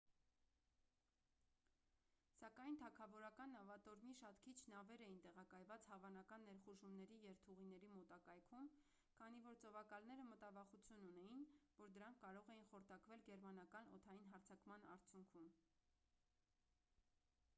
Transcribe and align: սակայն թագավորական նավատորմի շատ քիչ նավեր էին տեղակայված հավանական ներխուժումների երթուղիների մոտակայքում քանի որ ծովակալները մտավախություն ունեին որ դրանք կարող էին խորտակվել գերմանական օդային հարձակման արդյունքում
սակայն 2.37 2.77
թագավորական 2.83 3.51
նավատորմի 3.55 4.13
շատ 4.21 4.39
քիչ 4.45 4.53
նավեր 4.73 5.03
էին 5.07 5.19
տեղակայված 5.25 5.85
հավանական 5.91 6.45
ներխուժումների 6.51 7.17
երթուղիների 7.25 7.89
մոտակայքում 7.97 8.71
քանի 9.19 9.43
որ 9.49 9.59
ծովակալները 9.65 10.25
մտավախություն 10.31 11.05
ունեին 11.11 11.45
որ 11.83 11.93
դրանք 11.99 12.21
կարող 12.25 12.51
էին 12.55 12.67
խորտակվել 12.73 13.25
գերմանական 13.29 13.93
օդային 13.99 14.33
հարձակման 14.33 14.89
արդյունքում 14.97 15.55